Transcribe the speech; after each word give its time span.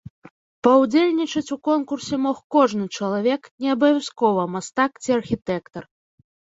Паўдзельнічаць 0.67 1.51
у 1.57 1.57
конкурсе 1.69 2.15
мог 2.25 2.37
кожны 2.57 2.85
чалавек, 2.97 3.41
не 3.61 3.69
абавязкова 3.77 4.51
мастак 4.59 4.91
ці 5.07 5.21
архітэктар. 5.23 5.83